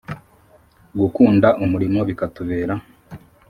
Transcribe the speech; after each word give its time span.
gukunda 0.99 1.47
umurimo 1.63 1.99
bikatubera, 2.09 2.73